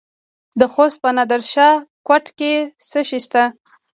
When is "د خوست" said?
0.59-0.97